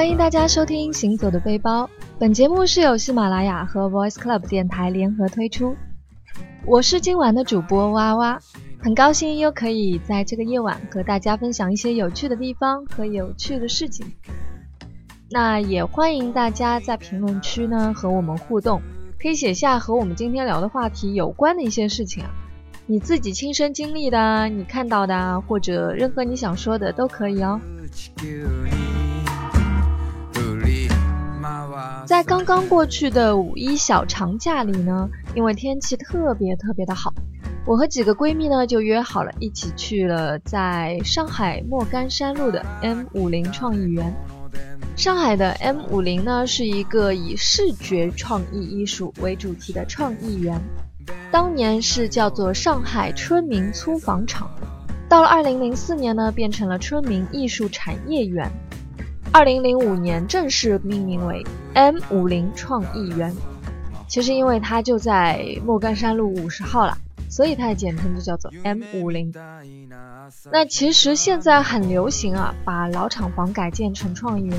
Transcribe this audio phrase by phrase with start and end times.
[0.00, 1.84] 欢迎大家收听《行走的背包》。
[2.18, 5.76] 本节目是由喜马拉雅和 Voice Club 电台联合推出。
[6.64, 8.40] 我是今晚的主播哇哇，
[8.78, 14.10] 很高兴又可以在这个夜晚和大家分享一些有趣的地方和有趣的事情。
[15.30, 18.80] 那也欢迎大家在评论区呢和我们互动，
[19.20, 22.30] 可以写下和我们今天聊的话题有关的一些事情啊，
[22.86, 27.60] 你自己亲身经历的、你看到的，或者任何你想说的都可以哦。
[32.06, 37.12] 在刚刚过去的五一小长假里呢，因为天气特别特别的好，
[37.66, 44.14] 我和几个闺蜜呢就约好了一起去了在上海莫干山路的 M 五零创意园。
[44.96, 50.60] 上海的 M 五零呢是一个以视觉创意艺术为主题的创意园，
[51.30, 54.50] 当年是叫做上海春明粗纺厂，
[55.08, 58.50] 到了二零零四年呢变成了春明艺术产业园。
[59.32, 63.32] 二零零五年正式命名为 M 五零创意园。
[64.08, 69.32] 其实因为它就在莫干山路五十号了，所以它的简称就叫做 M 五零。
[70.50, 74.58] 那其实现在很流行啊，把老厂房改建成创意园。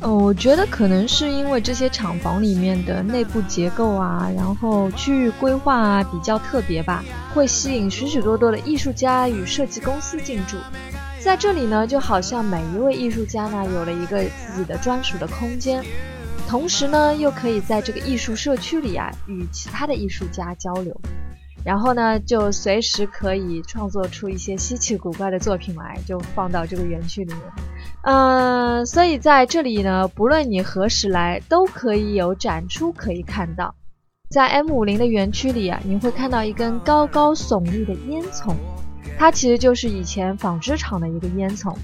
[0.00, 7.02] 呃，我觉得可能是因为这些厂房里面的内部结构啊，然后区域规划啊比较特别吧，
[7.34, 10.58] 会吸引许许多多的艺术家与设计公司进驻。
[11.26, 15.84] 在这里呢，就好像每一位艺术家呢有了一个自己的专属的空间，
[16.48, 21.00] 同时呢又可以在这个艺术社区里啊与其他的艺术家交流，
[21.64, 27.42] 然后呢就随时可以创作出一些稀奇古怪的作品来，就放到这个园区里面。
[28.02, 33.74] 嗯，所以在这里呢，不论你何时来，都可以有展出可以看到。
[34.30, 38.54] 在 M 五零的园区里啊，你会看到一根高高耸立的烟囱。
[39.18, 41.74] 它其实就是以前纺织厂的一个烟囱，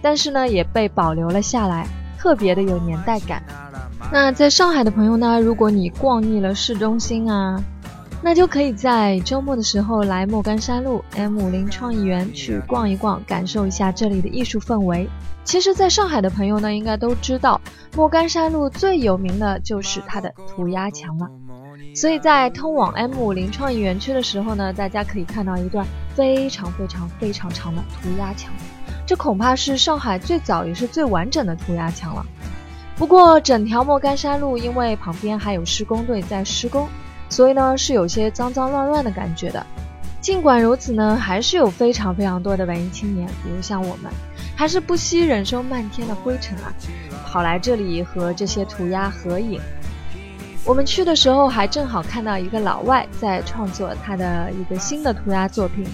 [0.00, 1.86] 但是呢也被保留了下来，
[2.18, 3.42] 特别的有年代感。
[4.12, 7.62] 那在上海的朋友呢，如果你逛腻了市中心啊，
[8.22, 15.08] 那就可以在周末的时候来莫干山路 M 五零创意园去逛一逛，感受一下这里的艺术氛围。
[15.44, 17.60] 其实，在上海的朋友呢，应该都知道
[17.96, 21.26] 莫干山路最有名的就是它的涂鸦墙了。
[21.94, 25.86] 所以在通往 M 五零创意园区的时候呢，大家可以看到一段
[26.18, 28.52] 非常非常非常长的涂鸦墙，
[29.06, 32.26] 这恐怕是上海最早也是最完整的涂鸦墙了。
[32.96, 36.88] 不过整条莫干山路因为旁边还有施工队在施工，
[37.28, 39.64] 所以呢是有些脏脏乱乱的感觉的。
[40.20, 44.10] 尽管如此呢，还是有非常非常多的文艺青年，比如像我们，
[44.56, 46.74] 还是不惜忍受漫天的灰尘啊，
[47.28, 49.60] 跑来这里和这些涂鸦合影。
[50.64, 55.86] 我们去的时候还正好看到一个老外在创作他的一个新的涂鸦作品，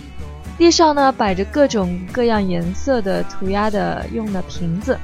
[0.56, 4.98] 地上呢摆着各种各样颜色的涂鸦的用的瓶子。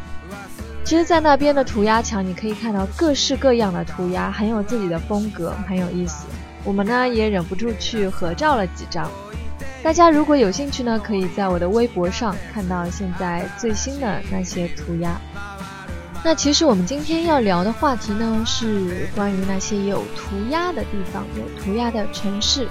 [0.85, 6.27] 其实，在那边的涂鸦墙，你可以看到各式各样的涂鸦，很有自己的风格，很有意思。
[6.65, 9.09] 我们呢也忍不住去合照了几张。
[9.83, 15.21] 大家如果有兴趣呢，可以在我的微博上看到现在最新的那些涂鸦。
[16.23, 22.69] 那其实我们今天要聊的话题呢，是关于那些有涂鸦的地方，有涂鸦的城市。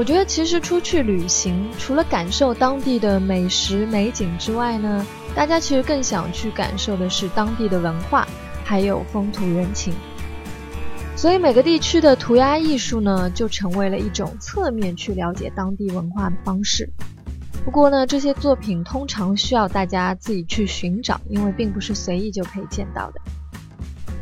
[0.00, 8.26] 我觉得其实出去旅行，除了感受当地的美食美景之外呢，大家其实更想去感受的是当地的文化，
[8.64, 9.92] 还有风土人情。
[11.14, 16.88] 所以每个地区的涂鸦艺术呢，就成为了一种侧面去了解当地文化的方式。
[17.62, 23.20] 不过呢，这些作品通常需要大家自己去寻找，因为并不是随意就可以见到的。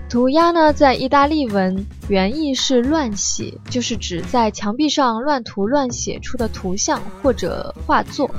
[0.09, 8.31] 涂鸦呢，在意大利文原意是乱写，就是指在墙壁上乱涂乱写出的图像或者画作。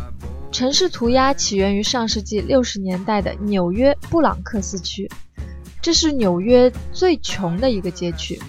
[0.52, 5.08] 城市涂鸦起源于上世纪六十年代的纽约布朗克斯区，
[5.80, 8.42] 这是纽约最穷的一个街区。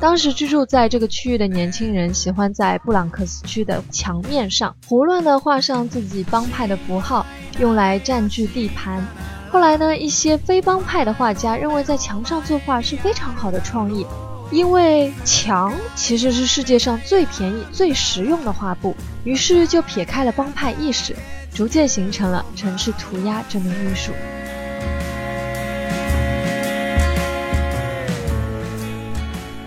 [0.00, 7.24] 当时居住在这个区域的年轻人喜欢在布朗克斯区的墙面上胡乱地画上自己帮派的符号，
[7.60, 9.06] 用来占据地盘。
[9.56, 14.06] 后来呢，一些非帮派的画家认为在墙上作画是非常好的创意，
[14.50, 18.94] 因为墙其实是世界上最便宜、最实用的画布，
[19.24, 21.16] 于是就撇开了帮派意识，
[21.54, 24.12] 逐渐形成了城市涂鸦这门艺术。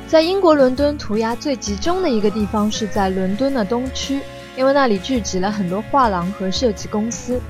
[0.08, 4.20] 在英国伦敦，涂鸦最集中的一个地方是在伦敦的东区，
[4.56, 7.42] 因为那里聚集了很多画廊和设计公司。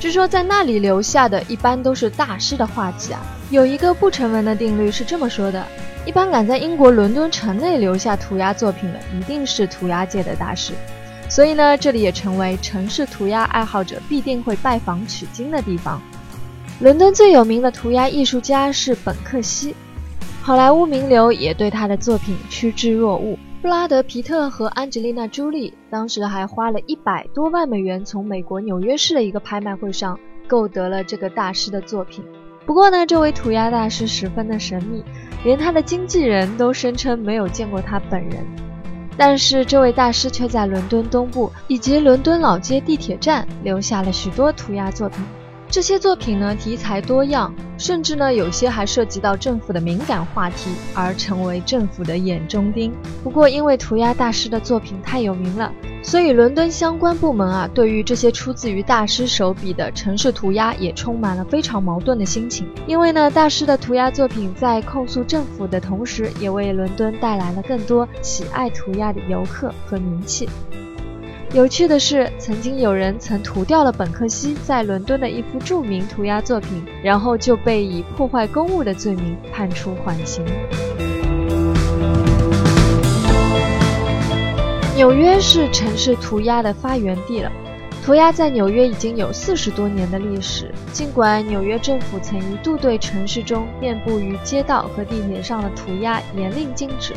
[0.00, 3.20] 据说在那里留下的一般都是大师的画迹啊。
[3.50, 5.66] 有一个不成文的定律是这么说的：
[6.06, 10.72] 一般敢在英国伦敦城内留下涂鸦作品的，一定是涂鸦界的大师。
[11.28, 16.00] 所以呢，这里也成为城市涂鸦爱好者必定会拜访取经的地方。
[16.80, 19.74] 伦敦最有名的涂鸦艺术家是本克西，
[20.40, 23.36] 好莱坞名流也对他的作品趋之若鹜。
[23.60, 30.16] 布拉德·皮特和安吉丽娜·朱莉当时还花了一百多万美元从美国纽约市的一个拍卖会上
[30.46, 32.24] 购得了这个大师的作品。
[32.64, 35.02] 不过呢，这位涂鸦大师十分的神秘，
[35.42, 38.46] 连他的经纪人都声称没有见过他本人。
[39.16, 45.18] 但是这位大师却在伦敦东部以及伦敦老街地铁站留下了许多涂鸦作品。
[45.70, 52.90] 这些作品呢，题材多样，甚至呢，有些还涉及到政府的敏感话题，而成为政府的眼中钉。
[53.22, 55.70] 不过，因为涂鸦大师的作品太有名了，
[56.02, 62.66] 所以伦敦相关部门啊，对于这些出自于大师手笔的城市涂鸦，也充满了非常矛盾的心情。
[62.86, 70.48] 因为呢，大师的涂鸦作品在控诉政府的同时，也为伦敦带来了更多喜爱涂鸦的游客和名气。
[71.54, 80.44] 有趣的是，曾经有人曾涂掉了本克西在伦敦的一幅著名涂鸦作品，然后就被以破坏公物的罪名判处缓刑。
[84.94, 87.50] 纽约是城市涂鸦的发源地了，
[88.04, 90.70] 涂鸦在纽约已经有四十多年的历史。
[90.92, 97.14] 尽管纽约政府曾一度对城市中遍布于街道和地铁上的涂鸦严令禁止。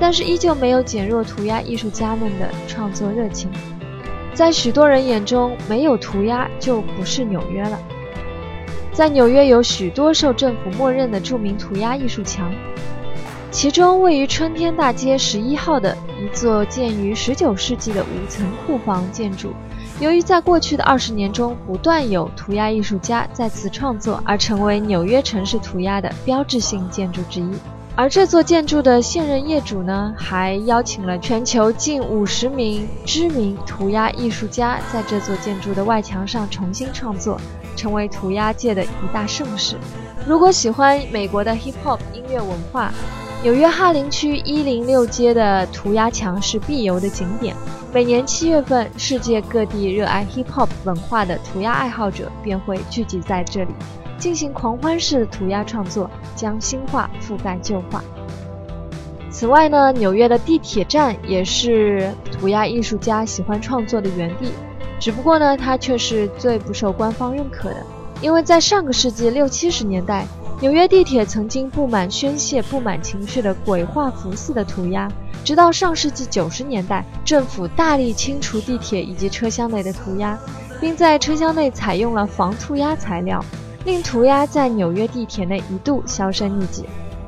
[0.00, 3.50] 但是依旧没有减弱涂鸦艺术家们的创作热情。
[4.32, 7.78] 在许多人眼中，没有涂鸦就不是纽约了。
[8.92, 12.52] 在纽约有许多受政府默认的著名涂鸦艺术墙，
[13.50, 19.52] 其中位于春天大街十一号的一座建于十九世纪的五层库房建筑，
[20.00, 27.50] 由于在过去的二十年中不断有涂鸦艺术家在此创作，而成为纽约城市涂鸦的标志性建筑之一。
[27.98, 37.40] 而这座建筑的现任业主呢，还邀请了全球近五十名知名涂鸦艺术家，在这座建筑的外墙上重新创作，
[37.74, 39.74] 成为涂鸦界的一大盛事。
[40.24, 42.92] 如果喜欢美国的 hip hop 音乐文化，
[43.42, 47.56] 纽约哈林区一零六街的涂鸦墙是必游的景点。
[47.92, 53.72] 每年七月份，世界各地热爱 hip hop 文化的涂鸦爱好者便会聚集在这里。
[54.18, 58.02] 进行狂欢式涂鸦创作，将新画覆盖旧画。
[59.30, 64.50] 此外呢，纽约的地铁站也是涂鸦艺术家喜欢创作的园地。
[64.98, 67.86] 只不过呢，它却是最不受官方认可的，
[68.20, 70.26] 因为在上个世纪六七十年代，
[70.60, 75.08] 纽约地铁曾经布满宣泄不满情绪的鬼画符似的涂鸦。
[75.44, 80.36] 直到上世纪九十年代，政府大力清除地铁以及车厢内的涂鸦，
[80.80, 83.42] 并在车厢内采用了防涂鸦材料。
[83.88, 86.84] 令涂鸦在纽约地铁内一度销声匿迹。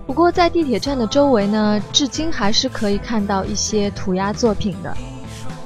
[0.06, 4.94] 不过，在地铁站的周围呢，至今还是可以看到一些涂鸦作品的。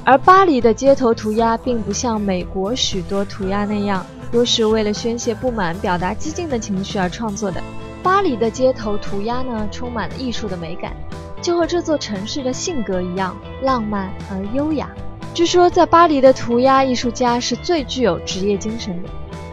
[0.05, 7.61] 而巴黎的街头涂鸦并不像美国许多涂鸦那样，都是为了宣泄不满、表达激进的情绪而创作的。
[8.01, 10.93] 巴黎的街头涂鸦呢，充满了艺术的美感，
[11.41, 14.89] 就和这座城市的性格一样，浪漫而优雅。
[15.33, 19.09] 据说，在巴黎的涂鸦艺术家是最具有职业精神的。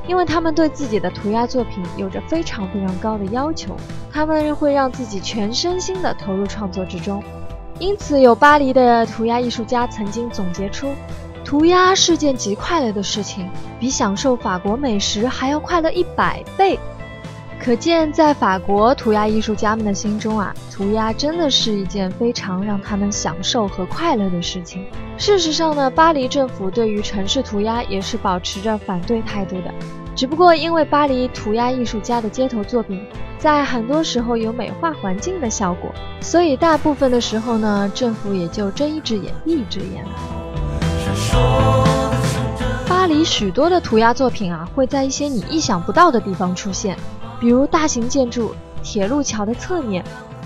[0.09, 3.77] 因为他们对自己的涂鸦作品有着非常非常高的要求，
[4.13, 7.23] 他们会让自己全身心地投入创作之中。
[7.79, 10.93] 因此，有巴黎的涂鸦艺术家曾经总结出，
[11.44, 13.49] 涂鸦是件极快乐的事情，
[13.81, 16.79] 比享受法国美食还要快乐一百倍。
[17.65, 24.85] 可见，在法国涂鸦艺术家们的心中啊，涂鸦真的是一件非常让他们享受和快乐的事情。
[25.17, 29.73] 事实上呢，巴黎政府对于城市涂鸦也是保持着反对态度的。
[30.17, 33.01] 只不过因为巴黎涂鸦艺术家的街头作品
[33.39, 35.89] 在很多时候有美化环境的效果，
[36.21, 40.11] 所以大部分的时候呢，政府也就睁一只眼闭一只眼了。
[42.89, 46.97] 巴黎许多的涂鸦作品啊，会在一些你意想不到的地方出现。
[47.43, 50.05] 比如大型建筑、铁路桥的侧面、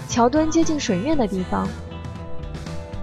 [0.09, 1.69] 桥墩接近水面的地方，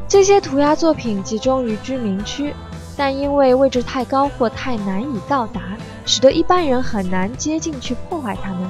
[0.08, 2.56] 这些涂鸦作品集中于居民区，
[2.98, 5.62] 但因为位置太高或太难以到达，
[6.08, 8.68] 使得一般人很难接近去破坏它们，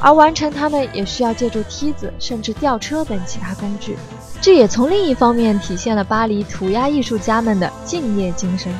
[0.00, 3.96] 而完成它们也需要借助梯子甚至吊车等其他工具。
[4.40, 8.72] 这也从另一方面体现了巴黎涂鸦艺术家们的敬业精神。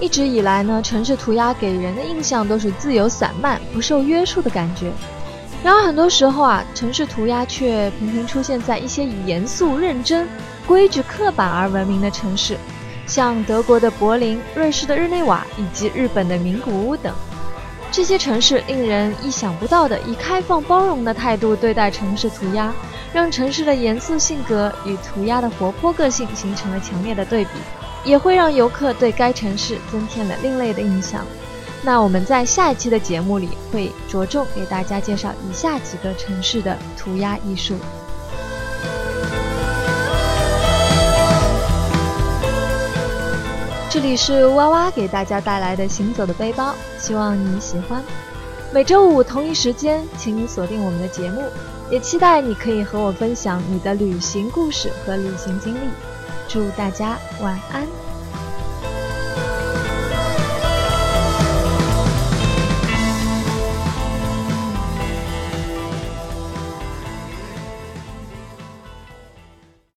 [0.00, 4.92] 一直以来呢，城市涂鸦给人的印象都是自由散漫、不受约束的感觉。
[5.64, 10.28] 然而很多时候啊，城市涂鸦却频频出现在一些以严肃、认真、
[10.66, 12.56] 规矩刻板而闻名的城市，
[13.06, 17.12] 像德国的柏林、瑞士的日内瓦以及日本的名古屋等。
[17.90, 22.72] 这些城市令人意想不到的以开放包容的态度对待城市涂鸦，
[23.12, 27.50] 让城市的严肃性格与涂鸦的活泼个性形成了强烈的对比。
[28.04, 31.24] 也会让游客对该城市增添了另类的印象。
[31.82, 37.76] 那我们在下一期的节目里会着重给大家介绍以下几个城市的涂鸦艺术。
[43.90, 48.02] 这里是哇哇给大家带来的行走的背包，希望你喜欢。
[48.70, 51.42] 每周五同一时间，请你锁定我们的节目，
[51.90, 55.78] 也期待你可以和我分享你的旅行故事和旅行经历。
[56.48, 58.07] 祝大家晚安。